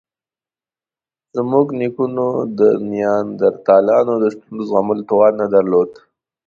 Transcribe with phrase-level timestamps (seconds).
[1.35, 2.27] زموږ نیکونو
[2.59, 2.61] د
[2.91, 5.89] نیاندرتالانو د شتون د زغملو توان نه درلود.